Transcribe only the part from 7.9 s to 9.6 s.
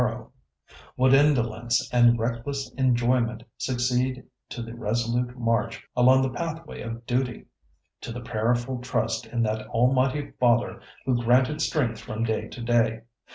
to the prayerful trust in